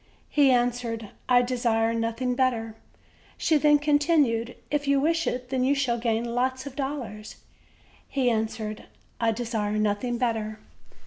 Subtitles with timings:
[0.29, 2.75] He answered: "I desire nothing better."
[3.37, 7.35] She then continued: "If you wish it, then, you shall gain lots of dollars."
[8.09, 8.85] He answered:
[9.19, 10.57] "I desire nothing better."